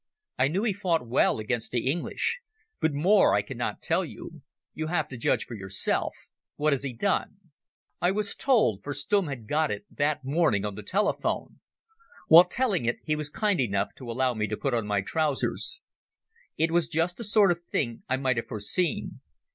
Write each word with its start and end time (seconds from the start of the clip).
I 0.39 0.47
knew 0.47 0.63
he 0.63 0.73
fought 0.73 1.07
well 1.07 1.37
against 1.37 1.71
the 1.71 1.85
English. 1.87 2.39
But 2.79 2.91
more 2.91 3.35
I 3.35 3.43
cannot 3.43 3.83
tell 3.83 4.03
you. 4.03 4.41
You 4.73 4.87
have 4.87 5.07
to 5.09 5.15
judge 5.15 5.43
him 5.43 5.47
for 5.49 5.53
yourself. 5.53 6.15
What 6.55 6.73
has 6.73 6.81
he 6.81 6.91
done?" 6.91 7.37
I 8.01 8.09
was 8.09 8.33
told, 8.35 8.83
for 8.83 8.95
Stumm 8.95 9.27
had 9.27 9.47
got 9.47 9.69
it 9.69 9.85
that 9.91 10.25
morning 10.25 10.65
on 10.65 10.73
the 10.73 10.81
telephone. 10.81 11.59
While 12.27 12.45
telling 12.45 12.85
it 12.85 12.97
he 13.05 13.15
was 13.15 13.29
kind 13.29 13.61
enough 13.61 13.93
to 13.97 14.09
allow 14.09 14.33
me 14.33 14.47
to 14.47 14.57
put 14.57 14.73
on 14.73 14.87
my 14.87 15.01
trousers. 15.01 15.79
It 16.57 16.71
was 16.71 16.87
just 16.87 17.17
the 17.17 17.23
sort 17.23 17.51
of 17.51 17.59
thing 17.59 18.01
I 18.09 18.17
might 18.17 18.37
have 18.37 18.47
foreseen. 18.47 19.19